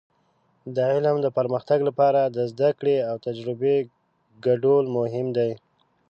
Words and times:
د 0.75 0.77
علم 0.93 1.15
د 1.21 1.27
پرمختګ 1.37 1.79
لپاره 1.89 2.21
د 2.35 2.37
زده 2.51 2.69
کړې 2.79 2.97
او 3.09 3.15
تجربې 3.27 3.77
ګډول 4.45 4.85
مهم 4.97 5.27
دي. 5.37 5.51